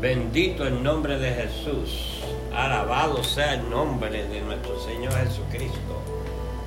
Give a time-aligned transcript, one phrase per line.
[0.00, 2.22] Bendito el nombre de Jesús.
[2.54, 6.00] Alabado sea el nombre de nuestro Señor Jesucristo.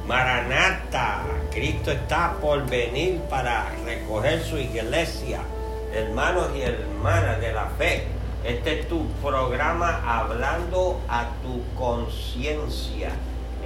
[0.07, 5.39] Maranata, Cristo está por venir para recoger su iglesia.
[5.95, 8.03] Hermanos y hermanas de la fe,
[8.43, 13.13] este es tu programa hablando a tu conciencia.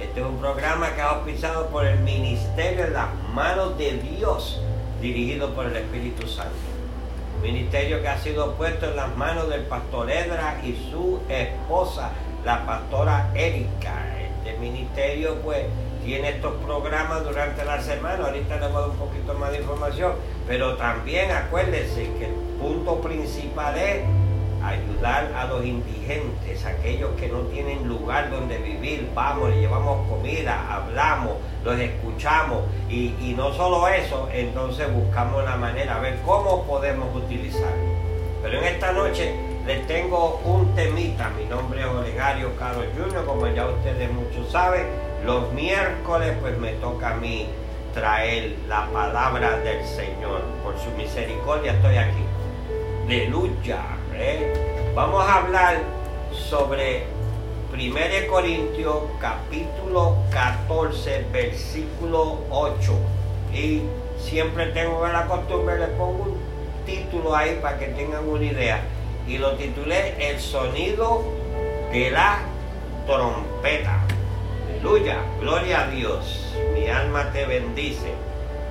[0.00, 4.62] Este es un programa que ha auspiciado por el ministerio en las manos de Dios,
[5.02, 6.67] dirigido por el Espíritu Santo
[7.42, 12.10] ministerio que ha sido puesto en las manos del pastor Edra y su esposa,
[12.44, 14.04] la pastora Erika.
[14.18, 15.66] Este ministerio pues
[16.04, 19.58] tiene estos programas durante la semana, ahorita les voy a dar un poquito más de
[19.58, 20.12] información,
[20.46, 24.02] pero también acuérdense que el punto principal es
[24.62, 30.74] ayudar a los indigentes, aquellos que no tienen lugar donde vivir, vamos, le llevamos comida,
[30.74, 31.34] hablamos,
[31.64, 37.72] los escuchamos y, no solo eso, entonces buscamos la manera, a ver cómo podemos utilizar.
[38.42, 39.34] Pero en esta noche
[39.66, 44.86] les tengo un temita, mi nombre es Olegario Carlos Junior, como ya ustedes muchos saben,
[45.24, 47.46] los miércoles pues me toca a mí
[47.94, 52.24] traer la palabra del Señor, por su misericordia estoy aquí.
[53.06, 53.97] Aleluya.
[54.18, 54.92] ¿Eh?
[54.94, 55.78] Vamos a hablar
[56.32, 57.04] sobre
[57.72, 57.94] 1
[58.28, 62.92] Corintios capítulo 14 versículo 8
[63.54, 63.82] y
[64.18, 66.36] siempre tengo la costumbre le pongo un
[66.84, 68.80] título ahí para que tengan una idea
[69.26, 71.22] y lo titulé el sonido
[71.92, 72.38] de la
[73.06, 74.00] trompeta
[74.68, 78.12] aleluya gloria a Dios mi alma te bendice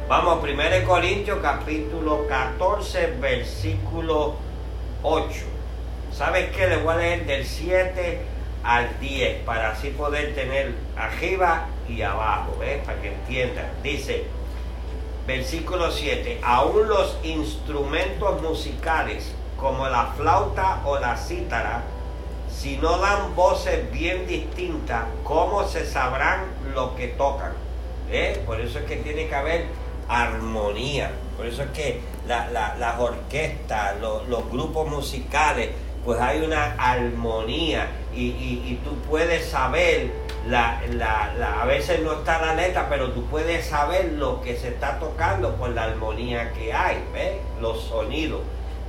[0.10, 0.54] vamos 1
[0.86, 4.47] Corintios capítulo 14 versículo 8.
[6.12, 6.68] ¿Sabes qué?
[6.68, 8.22] Le voy a leer del 7
[8.64, 12.84] al 10 para así poder tener arriba y abajo, ¿ves?
[12.84, 13.68] Para que entiendan.
[13.84, 14.26] Dice,
[15.26, 21.84] versículo 7, aún los instrumentos musicales como la flauta o la cítara,
[22.50, 27.54] si no dan voces bien distintas, ¿cómo se sabrán lo que tocan?
[28.10, 28.42] ¿Eh?
[28.46, 29.66] Por eso es que tiene que haber
[30.08, 31.12] armonía.
[31.36, 35.70] Por eso es que las orquestas, los, grupos musicales,
[36.04, 40.12] pues hay una armonía y, tú puedes saber,
[40.48, 40.82] la,
[41.62, 45.56] a veces no está la letra, pero tú puedes saber lo que se está tocando
[45.56, 47.38] por la armonía que hay, ¿ves?
[47.62, 48.42] Los sonidos.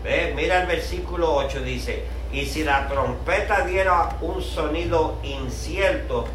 [0.03, 0.34] ¿ves?
[0.34, 6.26] Mira el versículo 8, dice, y si la trompeta diera un sonido incierto,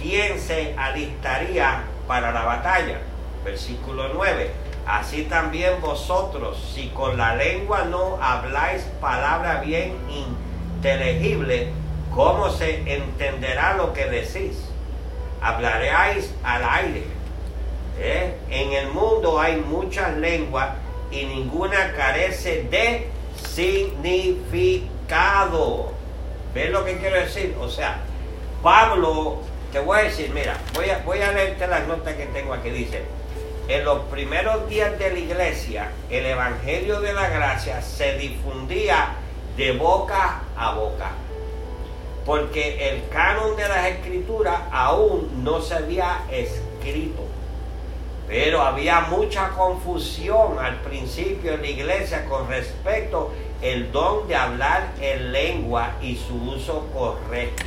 [0.00, 2.98] ¿quién se alistaría para la batalla?
[3.44, 11.72] Versículo 9 Así también vosotros, si con la lengua no habláis palabra bien inteligible,
[12.14, 14.68] ¿cómo se entenderá lo que decís?
[15.40, 17.04] Hablaréis al aire.
[17.98, 18.34] ¿Eh?
[18.50, 20.70] En el mundo hay muchas lenguas
[21.10, 23.08] y ninguna carece de
[23.54, 24.74] significado.
[26.54, 27.56] ¿Ves lo que quiero decir?
[27.60, 28.00] O sea,
[28.62, 29.38] Pablo,
[29.72, 32.70] te voy a decir, mira, voy a, voy a leerte las notas que tengo aquí.
[32.70, 33.02] Dice,
[33.68, 39.14] en los primeros días de la iglesia, el Evangelio de la Gracia se difundía
[39.56, 41.12] de boca a boca,
[42.26, 47.22] porque el canon de las escrituras aún no se había escrito.
[48.26, 53.32] Pero había mucha confusión al principio en la iglesia con respecto
[53.62, 57.64] al don de hablar en lengua y su uso correcto.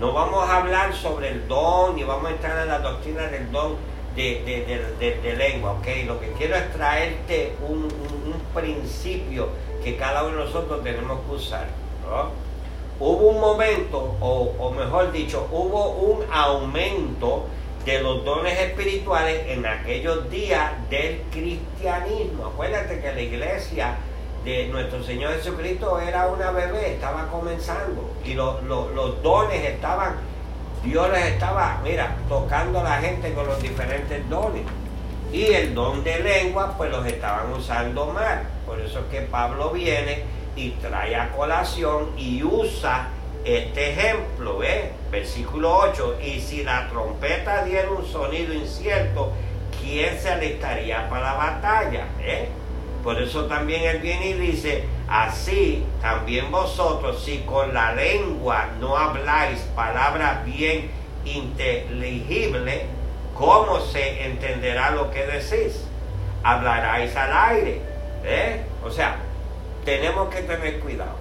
[0.00, 3.50] No vamos a hablar sobre el don ni vamos a entrar en la doctrina del
[3.52, 3.76] don
[4.20, 5.86] de, lengua, ¿ok?
[6.06, 7.88] Lo que quiero es traerte un,
[8.54, 9.48] principio
[9.84, 11.68] que cada uno de nosotros tenemos que usar,
[12.98, 17.46] Hubo un momento, o, o mejor dicho, hubo un aumento
[17.84, 22.48] de los dones espirituales en aquellos días del cristianismo.
[22.48, 23.96] Acuérdate que la iglesia
[24.44, 30.16] de nuestro Señor Jesucristo era una bebé, estaba comenzando y los dones estaban
[30.82, 34.62] Dios les estaba, mira, tocando a la gente con los diferentes dones.
[35.32, 38.42] Y el don de lengua, pues los estaban usando mal.
[38.66, 40.24] Por eso es que Pablo viene
[40.56, 43.08] y trae a colación y usa
[43.44, 44.90] este ejemplo, ¿ves?
[45.10, 46.18] Versículo 8.
[46.24, 49.32] Y si la trompeta diera un sonido incierto,
[49.80, 52.06] ¿quién se alistaría para la batalla?
[52.20, 52.48] ¿Eh?
[53.04, 58.96] Por eso también él viene y dice, así también vosotros, si con la lengua no
[58.96, 60.90] habláis palabras bien
[61.24, 62.84] inteligibles,
[63.34, 65.84] ¿cómo se entenderá lo que decís?
[66.44, 67.82] Hablaráis al aire.
[68.24, 68.62] ¿eh?
[68.84, 69.16] O sea,
[69.84, 71.16] tenemos que tener cuidado.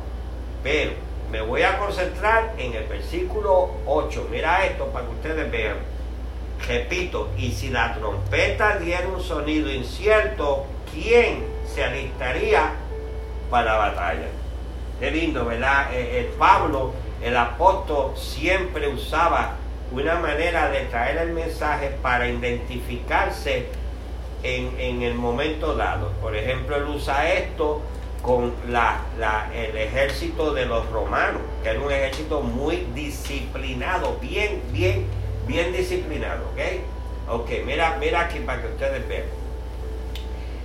[0.62, 0.92] Pero
[1.32, 4.28] me voy a concentrar en el versículo 8.
[4.30, 5.78] Mira esto para que ustedes vean.
[6.68, 12.74] Repito, y si la trompeta diera un sonido incierto, ¿quién se alistaría
[13.50, 14.28] para la batalla.
[15.00, 15.94] Qué lindo, ¿verdad?
[15.94, 19.56] El Pablo, el apóstol, siempre usaba
[19.92, 23.68] una manera de traer el mensaje para identificarse
[24.44, 26.12] en, el momento dado.
[26.22, 27.82] Por ejemplo, él usa esto
[28.22, 29.00] con la,
[29.54, 35.06] el ejército de los romanos, que era un ejército muy disciplinado, bien, bien,
[35.48, 37.42] bien disciplinado, ¿ok?
[37.42, 39.24] Ok, mira, mira aquí para que ustedes vean.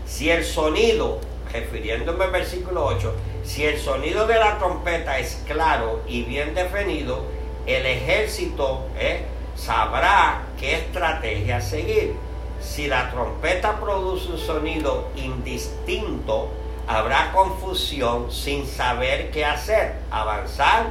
[0.07, 1.21] Si el sonido,
[1.55, 3.15] refiriéndome al versículo 8,
[3.45, 7.25] si el sonido de la trompeta es claro y bien definido,
[7.67, 9.25] el ejército ¿eh?
[9.55, 12.15] sabrá qué estrategia seguir.
[12.61, 16.51] Si la trompeta produce un sonido indistinto,
[16.89, 20.87] habrá confusión sin saber qué hacer, avanzar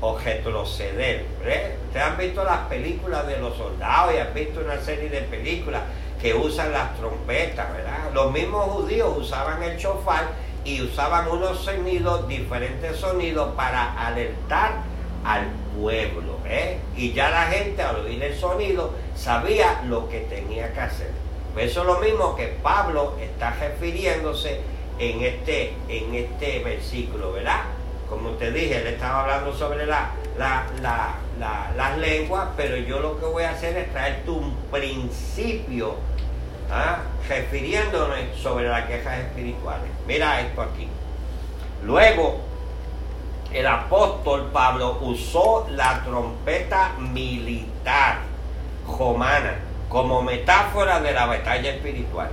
[0.00, 1.26] o retroceder.
[1.38, 5.82] Ustedes han visto las películas de los soldados y han visto una serie de películas
[6.22, 8.12] que usan las trompetas, ¿verdad?
[8.14, 10.28] Los mismos judíos usaban el chofar
[10.64, 14.84] y usaban unos sonidos, diferentes sonidos para alertar
[15.24, 16.38] al pueblo.
[16.46, 16.78] ¿eh?
[16.96, 21.10] Y ya la gente al oír el sonido sabía lo que tenía que hacer.
[21.56, 24.60] Eso es lo mismo que Pablo está refiriéndose
[25.00, 27.62] en este, en este versículo, ¿verdad?
[28.08, 30.10] Como te dije, él estaba hablando sobre la,
[31.76, 35.96] las lenguas, pero yo lo que voy a hacer es traerte un principio
[36.72, 36.98] ¿ah?
[37.28, 39.90] refiriéndome sobre las quejas espirituales.
[40.06, 40.88] Mira esto aquí.
[41.84, 42.40] Luego,
[43.52, 48.20] el apóstol Pablo usó la trompeta militar
[48.86, 49.56] romana
[49.88, 52.30] como metáfora de la batalla espiritual.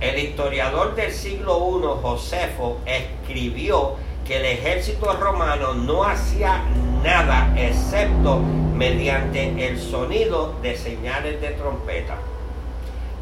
[0.00, 6.62] El historiador del siglo I, Josefo, escribió que el ejército romano no hacía
[7.02, 12.16] nada excepto mediante el sonido de señales de trompeta.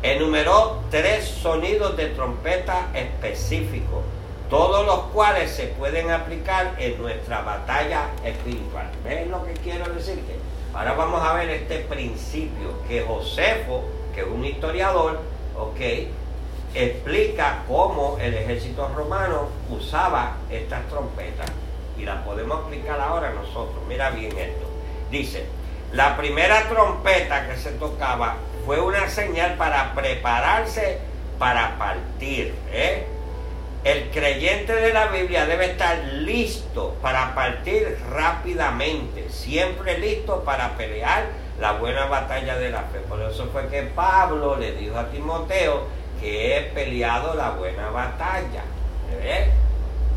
[0.02, 4.02] Enumeró tres sonidos de trompeta específicos
[4.48, 8.88] todos los cuales se pueden aplicar en nuestra batalla espiritual.
[9.04, 10.36] ¿Ven lo que quiero decirte?
[10.72, 13.84] Ahora vamos a ver este principio que Josefo,
[14.14, 15.20] que es un historiador,
[15.56, 15.80] ok,
[16.74, 21.50] explica cómo el ejército romano usaba estas trompetas
[21.98, 23.82] y las podemos explicar ahora nosotros.
[23.86, 24.66] Mira bien esto.
[25.10, 25.44] Dice,
[25.92, 28.36] la primera trompeta que se tocaba
[28.68, 30.98] fue una señal para prepararse
[31.38, 32.54] para partir.
[32.70, 33.06] ¿eh?
[33.82, 41.28] El creyente de la Biblia debe estar listo para partir rápidamente, siempre listo para pelear
[41.58, 42.98] la buena batalla de la fe.
[43.08, 45.84] Por eso fue que Pablo le dijo a Timoteo
[46.20, 48.64] que he peleado la buena batalla.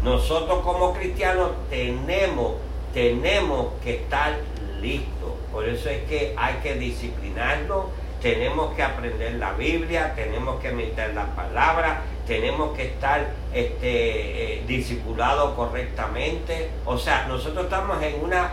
[0.04, 2.56] Nosotros como cristianos tenemos,
[2.94, 4.33] tenemos que estar
[4.81, 5.31] listos.
[5.54, 7.86] Por eso es que hay que disciplinarnos,
[8.21, 14.63] tenemos que aprender la Biblia, tenemos que meter las palabras, tenemos que estar este, eh,
[14.68, 16.69] discipulados correctamente.
[16.85, 18.51] O sea, nosotros estamos en una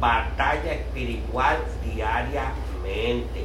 [0.00, 3.44] batalla espiritual diariamente.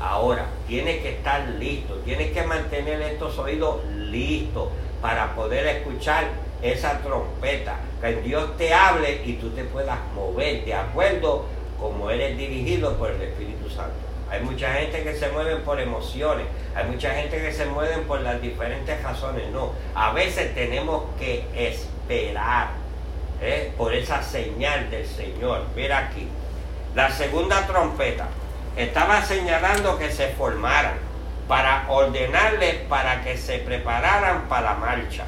[0.00, 4.68] Ahora, tienes que estar listo, tienes que mantener estos oídos listos
[5.02, 6.28] para poder escuchar
[6.62, 11.46] esa trompeta, que Dios te hable y tú te puedas mover de acuerdo
[11.78, 14.07] como eres dirigido por el Espíritu Santo.
[14.30, 18.20] Hay mucha gente que se mueve por emociones, hay mucha gente que se mueve por
[18.20, 19.50] las diferentes razones.
[19.52, 22.68] No, a veces tenemos que esperar
[23.40, 23.72] ¿eh?
[23.76, 25.64] por esa señal del Señor.
[25.74, 26.28] Mira aquí,
[26.94, 28.28] la segunda trompeta
[28.76, 30.98] estaba señalando que se formaran
[31.48, 35.24] para ordenarles para que se prepararan para la marcha.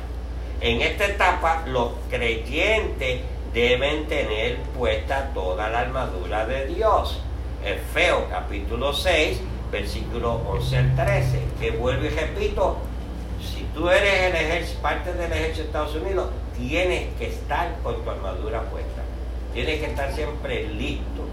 [0.60, 3.22] En esta etapa los creyentes
[3.54, 7.22] deben tener puesta toda la armadura de Dios
[7.64, 9.40] Efeo capítulo 6,
[9.70, 12.78] versículo 11 al 13, que vuelvo y repito,
[13.40, 18.02] si tú eres el ejército, parte del ejército de Estados Unidos, tienes que estar con
[18.02, 19.02] tu armadura puesta.
[19.52, 21.24] Tienes que estar siempre listo.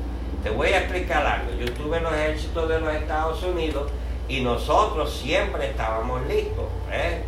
[0.44, 1.54] Te voy a explicar algo.
[1.58, 3.92] Yo estuve en los ejércitos de los Estados Unidos
[4.28, 6.66] y nosotros siempre estábamos listos.
[6.92, 7.22] ¿eh?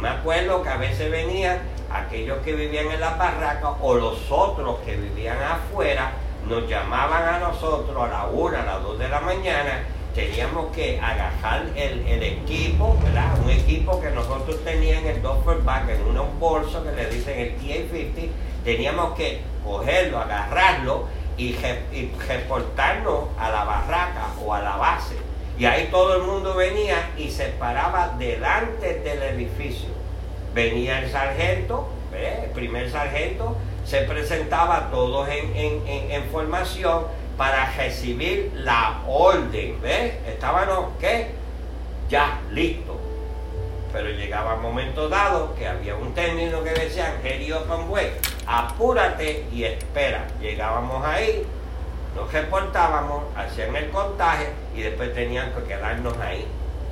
[0.00, 1.58] Me acuerdo que a veces venían
[1.90, 6.12] aquellos que vivían en la barraca o los otros que vivían afuera
[6.48, 9.84] nos llamaban a nosotros a la una, a las dos de la mañana,
[10.14, 13.38] teníamos que agajar el, equipo, ¿verdad?
[13.42, 17.38] Un equipo que nosotros teníamos en el Duffer Back, en un bolso que le dicen
[17.38, 18.28] el TA-50,
[18.64, 21.54] teníamos que cogerlo, agarrarlo y,
[21.92, 25.16] y reportarnos a la barraca o a la base.
[25.58, 29.88] Y ahí todo el mundo venía y se paraba delante del edificio.
[30.54, 37.04] Venía el sargento, el primer sargento, se presentaba todos en, formación
[37.36, 39.80] para recibir la orden.
[39.80, 40.14] ¿Ves?
[40.26, 41.28] Estábamos, ¿qué?
[42.08, 42.96] Ya listos.
[43.92, 48.10] pero llegaba momento dado que había un término que decían, Gerio Conway,
[48.46, 50.26] apúrate y espera.
[50.40, 51.46] Llegábamos ahí,
[52.14, 56.46] nos reportábamos, hacían el contaje y después tenían que quedarnos ahí.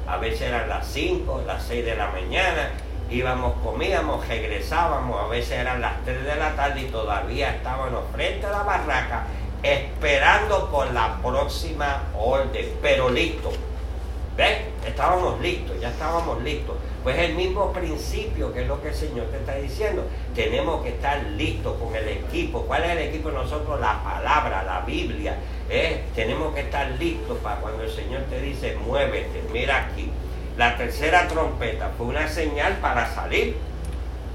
[0.06, 2.70] A veces eran las 5, las 6 de la mañana,
[3.10, 8.46] íbamos, comíamos, regresábamos, a veces eran las 3 de la tarde y todavía estábamos frente
[8.46, 9.26] a la barraca
[9.62, 13.50] esperando por la próxima orden, pero listo.
[14.36, 14.58] ¿Ves?
[14.86, 16.76] Estábamos listos, ya estábamos listos.
[17.04, 20.04] Pues el mismo principio que es lo que el Señor te está diciendo.
[20.34, 22.62] Tenemos que estar listos con el equipo.
[22.62, 23.80] ¿Cuál es el equipo de nosotros?
[23.80, 25.36] La palabra, la Biblia.
[25.70, 26.04] ¿eh?
[26.14, 30.10] Tenemos que estar listos para cuando el Señor te dice, muévete, mira aquí.
[30.56, 33.56] La tercera trompeta fue una señal para salir.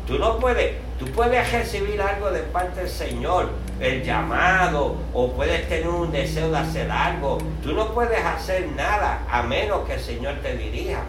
[0.05, 5.69] Tú no puedes, tú puedes recibir algo de parte del Señor, el llamado, o puedes
[5.69, 7.37] tener un deseo de hacer algo.
[7.63, 11.03] Tú no puedes hacer nada a menos que el Señor te dirija.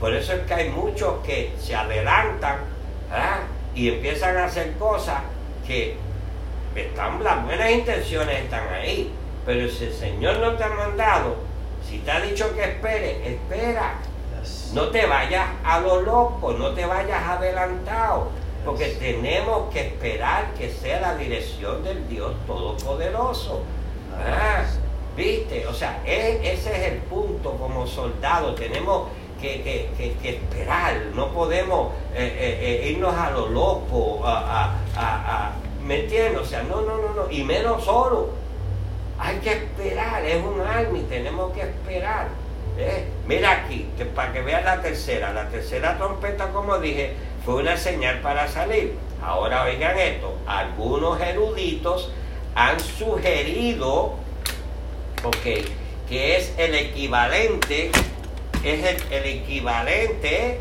[0.00, 2.56] Por eso es que hay muchos que se adelantan
[3.74, 5.20] y empiezan a hacer cosas
[5.66, 5.96] que
[6.74, 9.12] están, las buenas intenciones están ahí.
[9.46, 11.36] Pero si el Señor no te ha mandado,
[11.88, 13.94] si te ha dicho que espere, espera.
[14.72, 18.28] No te vayas a lo loco, no te vayas adelantado,
[18.64, 23.62] porque tenemos que esperar que sea la dirección del Dios Todopoderoso.
[25.16, 25.66] ¿Viste?
[25.66, 28.54] O sea, e, ese es el punto como soldado.
[28.54, 29.08] Tenemos
[29.40, 29.90] que,
[30.22, 35.52] esperar, no podemos eh, eh, eh, irnos a lo loco, a, a,
[35.82, 36.40] ¿me entiendes?
[36.40, 38.30] O sea, no, no, no, no, y menos solo.
[39.18, 42.28] Hay que esperar, es un army, tenemos que esperar.
[43.28, 47.12] Mira aquí, para que veas la tercera, la tercera trompeta, como dije,
[47.44, 48.94] fue una señal para salir.
[49.22, 52.10] Ahora oigan esto, algunos eruditos
[52.54, 54.14] han sugerido,
[55.22, 55.68] ok,
[56.08, 57.90] que es el equivalente
[58.64, 60.58] es el, equivalente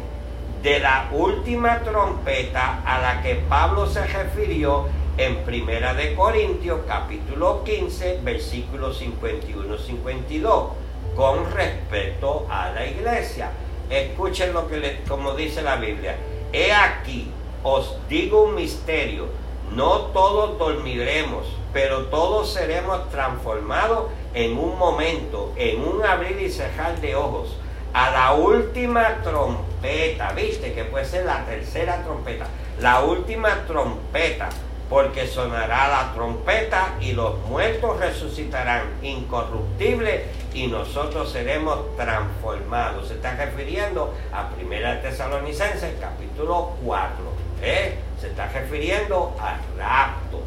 [0.61, 7.63] de la última trompeta a la que Pablo se refirió en Primera de Corintios capítulo
[7.63, 10.86] 15 versículos 51-52
[11.17, 13.49] con respecto a la iglesia.
[13.89, 16.15] Escuchen lo que como dice la Biblia.
[16.53, 17.31] He aquí,
[17.63, 19.25] os digo un misterio,
[19.73, 27.01] no todos dormiremos, pero todos seremos transformados en un momento, en un abrir y cerrar
[27.01, 27.57] de ojos
[27.93, 32.45] a la última trompeta, viste que puede ser la tercera trompeta,
[32.79, 34.49] la última trompeta,
[34.87, 40.21] porque sonará la trompeta y los muertos resucitarán incorruptibles
[40.57, 43.09] y nosotros seremos transformados.
[43.09, 47.15] Se está refiriendo a Primera Tesalonicenses capítulo 4.
[47.61, 47.99] ¿eh?
[48.19, 50.41] Se está refiriendo al rapto.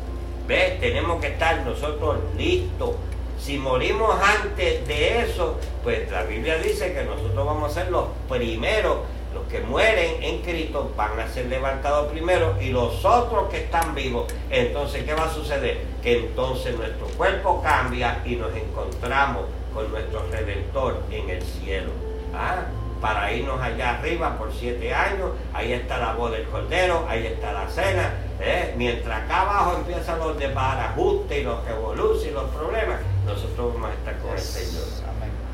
[0.48, 0.80] ¿Ves?
[0.80, 2.96] Tenemos que estar nosotros listos
[3.38, 8.08] si morimos antes de eso, pues la Biblia dice que nosotros vamos a ser los
[8.28, 8.98] primeros,
[9.32, 13.94] los que mueren en Cristo van a ser levantados primero y los otros que están
[13.94, 15.86] vivos, entonces ¿qué va a suceder?
[16.02, 21.90] Que entonces nuestro cuerpo cambia y nos encontramos con nuestro Redentor en el cielo.
[22.34, 22.64] ¿Ah?
[23.00, 27.52] Para irnos allá arriba por siete años, ahí está la voz del Cordero, ahí está
[27.52, 28.74] la cena, ¿eh?
[28.76, 33.94] mientras acá abajo empiezan los desbarajustes y los revoluciones y los problemas, nosotros vamos a
[33.94, 34.84] estar con el Señor.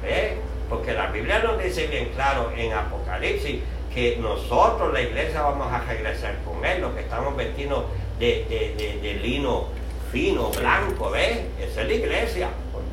[0.03, 0.39] ¿Eh?
[0.69, 3.61] Porque la Biblia nos dice bien claro en Apocalipsis
[3.95, 7.85] que nosotros, la iglesia, vamos a regresar con Él, los que estamos vestidos
[8.19, 9.69] de, lino
[10.13, 11.39] fino, blanco, ¿ves?
[11.61, 12.49] Esa es la iglesia,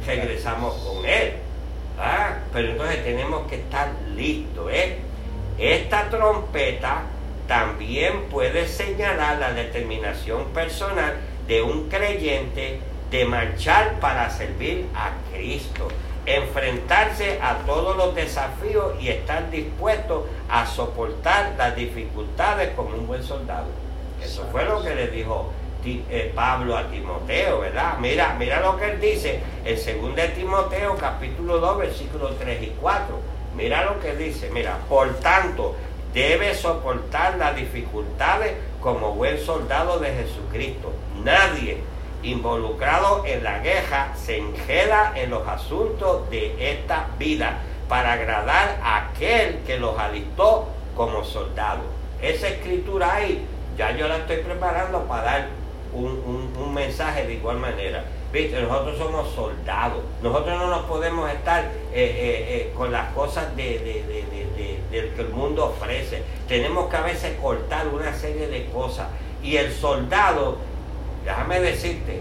[0.06, 1.34] regresamos con Él.
[2.00, 2.38] ¿Ah?
[2.52, 4.98] Pero entonces tenemos que estar listos, ¿eh?
[5.58, 7.04] Esta trompeta
[7.48, 11.16] también puede señalar la determinación personal
[11.48, 12.80] de un creyente
[13.12, 15.88] de marchar para servir a Cristo,
[16.26, 23.22] enfrentarse a todos los desafíos y estar dispuesto a soportar las dificultades como un buen
[23.22, 23.68] soldado.
[24.24, 25.52] Eso fue lo que le dijo
[25.86, 27.98] eh, Pablo a Timoteo, ¿verdad?
[28.00, 32.74] Mira, mira lo que él dice en 2 de Timoteo capítulo 2 versículos 3 y
[32.80, 33.20] 4.
[33.56, 35.76] Mira lo que dice, mira, por tanto,
[36.14, 40.92] debe soportar las dificultades como buen soldado de Jesucristo.
[41.24, 41.78] Nadie
[42.24, 47.60] involucrado en la guerra se enjeda en los asuntos de esta vida
[47.90, 51.82] para agradar a aquel que los alistó como soldado.
[52.22, 53.46] Esa escritura ahí,
[53.78, 55.63] ya yo la estoy preparando para dar
[55.94, 58.04] un, mensaje de igual manera.
[58.32, 58.60] ¿Viste?
[58.62, 60.04] Nosotros somos soldados.
[60.24, 64.04] Nosotros no nos podemos estar eh, eh, eh, con las cosas de,
[64.90, 66.24] del que el mundo ofrece.
[66.48, 69.08] Tenemos que a veces cortar una serie de cosas.
[69.44, 70.58] Y el soldado
[71.26, 72.20] Déjame decirte,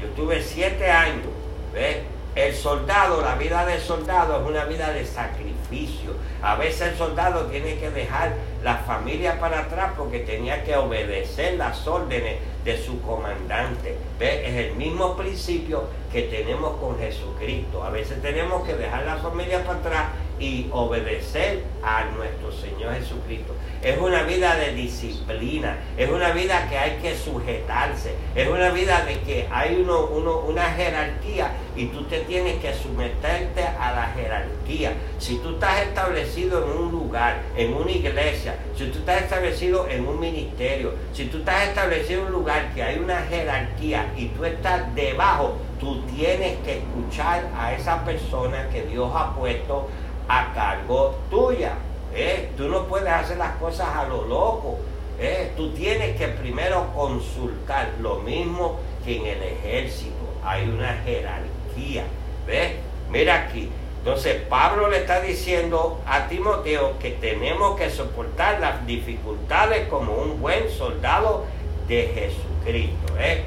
[0.00, 1.28] yo tuve siete años,
[1.72, 1.98] ¿ves?
[2.34, 6.12] el soldado, la vida del soldado es una vida de sacrificio.
[6.42, 8.34] A veces el soldado tiene que dejar
[8.64, 13.96] la familia para atrás porque tenía que obedecer las órdenes de su comandante.
[14.18, 14.46] ¿Ve?
[14.46, 17.82] Es el mismo principio que tenemos con Jesucristo.
[17.82, 20.06] A veces tenemos que dejar la familia para atrás
[20.38, 23.54] y obedecer a nuestro Señor Jesucristo.
[23.82, 29.06] Es una vida de disciplina, es una vida que hay que sujetarse, es una vida
[29.06, 30.06] de que hay uno,
[30.40, 34.92] una jerarquía y tú te tienes que someterte a la jerarquía.
[35.18, 40.06] Si tú estás establecido en un lugar, en una iglesia, si tú estás establecido en
[40.06, 44.44] un ministerio, si tú estás establecido en un lugar que hay una jerarquía y tú
[44.44, 49.88] estás debajo, tú tienes que escuchar a esa persona que Dios ha puesto
[50.28, 51.72] a cargo tuya.
[52.14, 52.50] ¿Eh?
[52.56, 54.78] Tú no puedes hacer las cosas a lo loco.
[55.18, 55.52] ¿eh?
[55.56, 60.14] Tú tienes que primero consultar lo mismo que en el ejército.
[60.44, 62.04] Hay una jerarquía.
[62.46, 62.72] ¿Ves?
[63.10, 63.70] Mira aquí.
[63.98, 70.40] Entonces Pablo le está diciendo a Timoteo que tenemos que soportar las dificultades como un
[70.40, 71.44] buen soldado
[71.86, 73.14] de Jesucristo.
[73.18, 73.44] ¿eh?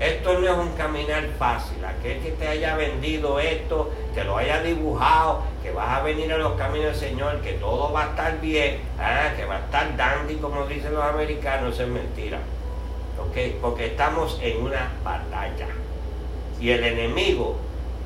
[0.00, 1.84] Esto no es un caminar fácil.
[1.84, 6.38] Aquel que te haya vendido esto, que lo haya dibujado, que vas a venir a
[6.38, 9.96] los caminos del Señor, que todo va a estar bien, ah, que va a estar
[9.96, 12.38] dandy, como dicen los americanos, es mentira.
[13.60, 15.68] Porque estamos en una batalla.
[16.60, 17.56] Y el enemigo,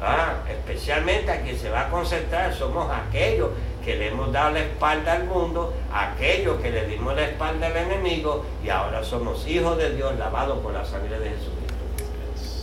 [0.02, 3.50] ah, especialmente a quien se va a concentrar, somos aquellos
[3.84, 7.76] que le hemos dado la espalda al mundo, aquellos que le dimos la espalda al
[7.76, 11.52] enemigo, y ahora somos hijos de Dios lavados por la sangre de Jesús.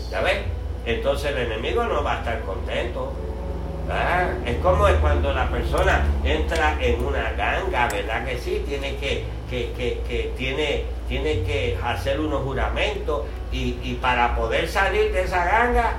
[0.10, 0.39] ¿Ya ves?
[0.86, 3.13] Entonces el enemigo no va a estar contento.
[4.46, 8.63] Es como cuando la persona entra en una ganga, ¿verdad que sí?
[8.67, 15.43] Tiene que, que, tiene, tiene que hacer unos juramentos y, para poder salir de esa
[15.43, 15.93] ganga,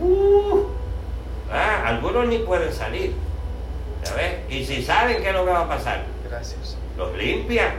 [0.00, 0.66] uh,
[1.86, 3.14] algunos ni pueden salir.
[4.04, 4.34] ¿Ya ves?
[4.50, 6.04] Y si saben, ¿qué es lo que va a pasar?
[6.28, 6.76] Gracias.
[6.98, 7.72] Los limpian.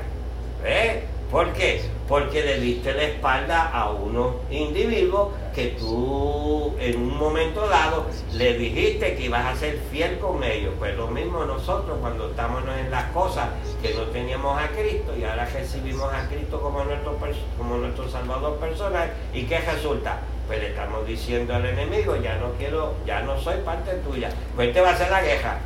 [0.63, 1.03] ¿Ves?
[1.33, 1.81] ¿Por qué?
[2.07, 8.53] Porque le diste la espalda a unos individuos que tú en un momento dado le
[8.53, 10.75] dijiste que ibas a ser fiel con ellos.
[10.77, 13.49] Pues lo mismo nosotros cuando estamos en las cosas
[13.81, 17.17] que no teníamos a Cristo y ahora recibimos a Cristo como nuestro,
[17.57, 19.11] como nuestro Salvador personal.
[19.33, 20.19] ¿Y qué resulta?
[20.45, 24.29] Pues le estamos diciendo al enemigo, ya no quiero, ya no soy parte tuya.
[24.55, 25.57] Pues este va a ser la queja.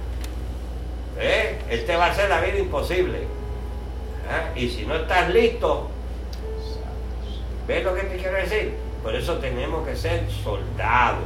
[1.20, 1.60] ¿Eh?
[1.70, 3.28] Este va a ser la vida imposible.
[4.30, 4.52] ¿Ah?
[4.56, 5.90] Y si no estás listo,
[7.68, 8.74] ¿ves lo que te quiero decir?
[9.02, 11.24] Por eso tenemos que ser soldados,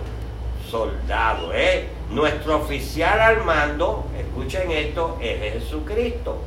[0.70, 1.88] soldados, ¿eh?
[2.12, 6.38] Nuestro oficial al mando, escuchen esto, es Jesucristo,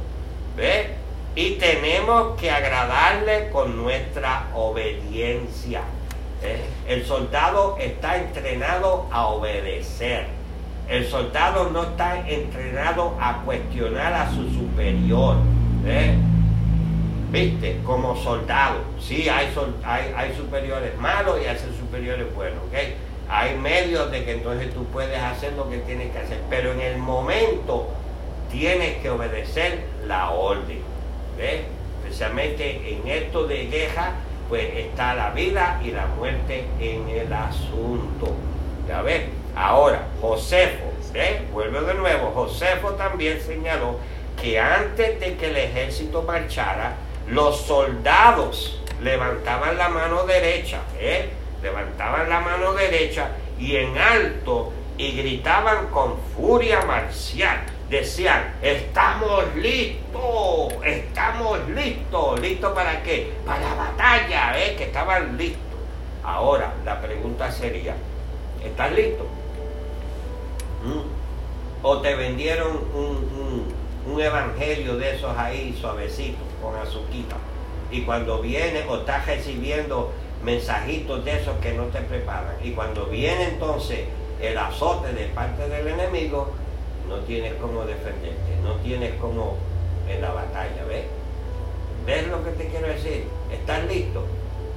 [0.56, 0.88] ¿ves?
[1.34, 5.82] Y tenemos que agradarle con nuestra obediencia.
[6.42, 6.60] ¿eh?
[6.86, 10.26] El soldado está entrenado a obedecer.
[10.88, 15.36] El soldado no está entrenado a cuestionar a su superior.
[15.86, 16.16] ¿eh?
[17.34, 18.76] Viste, como soldado.
[19.00, 19.52] Sí, hay,
[19.84, 22.78] hay, superiores malos y hay superiores buenos, ¿ok?
[23.28, 26.80] Hay medios de que entonces tú puedes hacer lo que tienes que hacer, pero en
[26.80, 27.88] el momento
[28.50, 30.80] tienes que obedecer la orden,
[31.36, 31.62] ¿ves?
[32.04, 34.12] Especialmente en esto de guerra,
[34.48, 38.28] pues está la vida y la muerte en el asunto.
[38.86, 39.24] ¿Ya ves?
[39.56, 41.50] Ahora, Josefo, ¿ves?
[41.52, 43.96] Vuelve de nuevo, Josefo también señaló
[44.40, 46.96] que antes de que el ejército marchara,
[47.28, 51.30] los soldados levantaban la mano derecha, ¿eh?
[51.62, 57.64] levantaban la mano derecha y en alto y gritaban con furia marcial.
[57.88, 62.40] Decían, estamos listos, estamos listos.
[62.40, 63.32] ¿Listos para qué?
[63.44, 64.74] Para la batalla, ¿eh?
[64.76, 65.60] que estaban listos.
[66.22, 67.94] Ahora, la pregunta sería,
[68.64, 69.24] ¿estás listo?
[70.84, 71.82] ¿Mm?
[71.82, 73.74] ¿O te vendieron un,
[74.06, 76.53] un evangelio de esos ahí suavecitos?
[76.64, 77.36] Con azuquita.
[77.90, 82.56] Y cuando viene o estás recibiendo mensajitos de esos que no te preparan.
[82.62, 84.00] Y cuando viene entonces
[84.40, 86.50] el azote de parte del enemigo,
[87.08, 89.56] no tienes cómo defenderte, no tienes cómo
[90.08, 91.04] en la batalla, ¿ves?
[92.06, 93.24] ¿Ves lo que te quiero decir?
[93.52, 94.26] ¿Estás listo?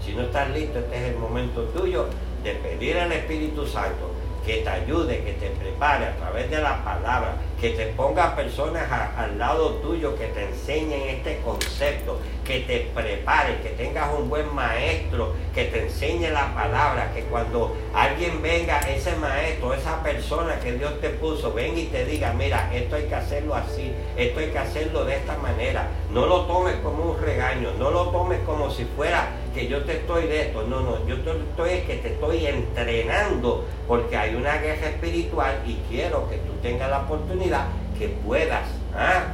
[0.05, 2.07] Si no estás listo, este es el momento tuyo
[2.43, 4.11] de pedir al Espíritu Santo
[4.45, 8.91] que te ayude, que te prepare a través de la palabra, que te ponga personas
[8.91, 14.53] al lado tuyo que te enseñen este concepto, que te prepare, que tengas un buen
[14.53, 20.73] maestro, que te enseñe la palabra, que cuando alguien venga, ese maestro, esa persona que
[20.73, 24.47] Dios te puso, venga y te diga, mira, esto hay que hacerlo así, esto hay
[24.51, 25.87] que hacerlo de esta manera.
[26.11, 29.93] No lo tomes como un regaño, no lo tomes como si fuera que yo te
[29.93, 30.63] estoy de esto.
[30.63, 35.75] No, no, yo estoy es que te estoy entrenando porque hay una guerra espiritual y
[35.89, 37.65] quiero que tú tengas la oportunidad
[37.97, 39.27] que puedas ¿ah?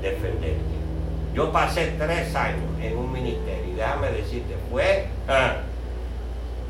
[0.00, 0.76] defenderte.
[1.34, 5.56] Yo pasé tres años en un ministerio y déjame decirte, fue ¿ah?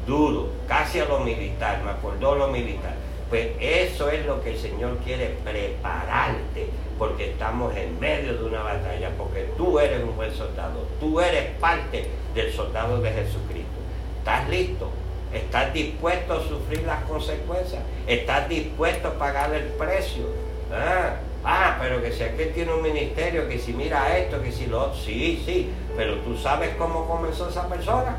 [0.06, 2.94] duro, casi a lo militar, me acordó lo militar.
[3.28, 8.62] Pues eso es lo que el Señor quiere prepararte, porque estamos en medio de una
[8.62, 13.76] batalla, porque tú eres un buen soldado, tú eres parte del soldado de Jesucristo.
[14.20, 14.90] ¿Estás listo?
[15.36, 17.82] ¿Estás dispuesto a sufrir las consecuencias?
[18.06, 20.24] ¿Estás dispuesto a pagar el precio?
[20.72, 24.66] Ah, ah, pero que si aquel tiene un ministerio, que si mira esto, que si
[24.66, 28.16] lo sí, sí, pero tú sabes cómo comenzó esa persona.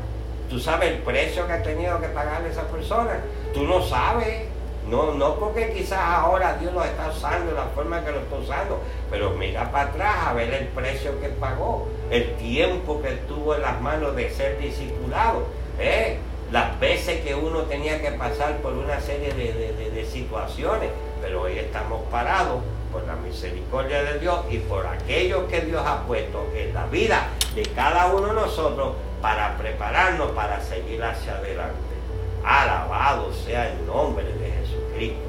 [0.48, 3.20] Tú sabes el precio que ha tenido que pagar esa persona.
[3.52, 4.44] Tú no sabes.
[4.88, 8.36] No, no porque quizás ahora Dios lo está usando de la forma que lo está
[8.36, 13.56] usando, pero mira para atrás a ver el precio que pagó, el tiempo que tuvo
[13.56, 15.46] en las manos de ser discipulado,
[15.78, 16.16] ¿eh?
[16.50, 19.68] Las veces que uno tenía que pasar por una serie de,
[20.06, 20.88] situaciones,
[21.20, 26.02] pero hoy estamos parados por la misericordia de Dios y por aquello que Dios ha
[26.06, 31.76] puesto en la vida de cada uno de nosotros para prepararnos para seguir hacia adelante.
[32.42, 35.27] Alabado sea el nombre de Jesucristo.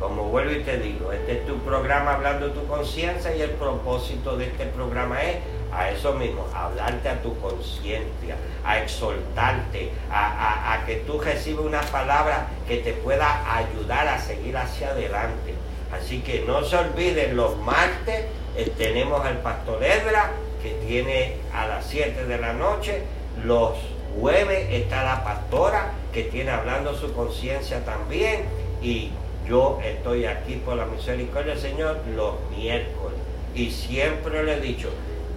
[0.00, 4.34] Como vuelvo y te digo, este es tu programa hablando tu conciencia y el propósito
[4.38, 5.36] de este programa es
[5.72, 12.48] a eso mismo, hablarte a tu conciencia, a exhortarte, a, que tú recibas una palabra
[12.66, 15.54] que te pueda ayudar a seguir hacia adelante.
[15.92, 18.24] Así que no se olviden, los martes
[18.56, 20.30] eh, tenemos al pastor Edra,
[20.62, 23.02] que tiene a las 7 de la noche,
[23.44, 23.74] los
[24.18, 28.44] jueves está la pastora, que tiene hablando su conciencia también,
[28.82, 29.10] y
[29.50, 33.18] yo estoy aquí por la misericordia del Señor los miércoles.
[33.52, 34.90] Y siempre le he dicho,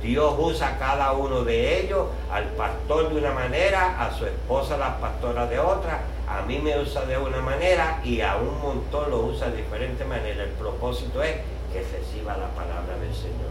[0.04, 4.78] Dios usa a cada uno de ellos, al pastor de una manera, a su esposa
[4.78, 9.10] la pastora de otra, a mí me usa de una manera y a un montón
[9.10, 10.44] lo usa de diferente manera.
[10.44, 11.38] El propósito es
[11.74, 13.50] que reciba la palabra del Señor,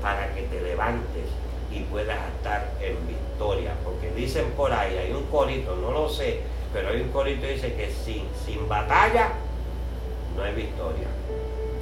[0.00, 1.26] para que te levantes
[1.72, 3.72] y puedas estar en victoria.
[3.82, 7.54] Porque dicen por ahí, hay un corito, no lo sé, pero hay un corito que
[7.54, 9.32] dice que sin, sin batalla
[10.38, 11.08] no hay victoria.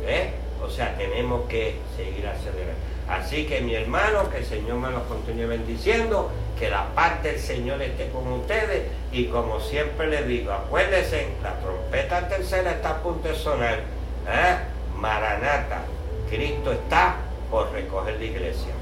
[0.07, 0.31] ¿Eh?
[0.65, 2.75] O sea, tenemos que seguir adelante.
[3.09, 7.39] Así que mi hermano, que el Señor me los continúe bendiciendo, que la paz del
[7.39, 13.03] Señor esté con ustedes y como siempre les digo, acuérdense, la trompeta tercera está a
[13.03, 13.79] punto de sonar.
[14.27, 14.57] ¿eh?
[14.97, 15.83] Maranata,
[16.29, 17.17] Cristo está
[17.51, 18.73] por recoger la iglesia.